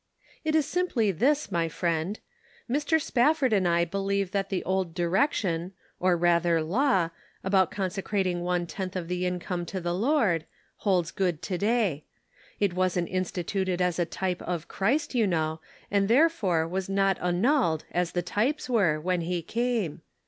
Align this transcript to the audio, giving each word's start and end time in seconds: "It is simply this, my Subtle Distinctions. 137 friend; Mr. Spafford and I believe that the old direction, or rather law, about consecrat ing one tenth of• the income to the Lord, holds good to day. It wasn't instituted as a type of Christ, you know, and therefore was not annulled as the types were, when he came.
"It 0.43 0.55
is 0.55 0.65
simply 0.65 1.11
this, 1.11 1.51
my 1.51 1.67
Subtle 1.67 2.07
Distinctions. 2.67 3.11
137 3.13 3.35
friend; 3.35 3.35
Mr. 3.37 3.39
Spafford 3.39 3.53
and 3.53 3.67
I 3.67 3.85
believe 3.85 4.31
that 4.31 4.49
the 4.49 4.63
old 4.63 4.95
direction, 4.95 5.73
or 5.99 6.17
rather 6.17 6.59
law, 6.63 7.09
about 7.43 7.69
consecrat 7.69 8.25
ing 8.25 8.41
one 8.41 8.65
tenth 8.65 8.95
of• 8.95 9.05
the 9.07 9.27
income 9.27 9.63
to 9.67 9.79
the 9.79 9.93
Lord, 9.93 10.47
holds 10.77 11.11
good 11.11 11.43
to 11.43 11.57
day. 11.59 12.05
It 12.59 12.73
wasn't 12.73 13.09
instituted 13.09 13.79
as 13.79 13.99
a 13.99 14.05
type 14.05 14.41
of 14.41 14.67
Christ, 14.67 15.13
you 15.13 15.27
know, 15.27 15.61
and 15.91 16.07
therefore 16.07 16.67
was 16.67 16.89
not 16.89 17.19
annulled 17.21 17.85
as 17.91 18.13
the 18.13 18.23
types 18.23 18.67
were, 18.67 18.99
when 18.99 19.21
he 19.21 19.43
came. 19.43 20.01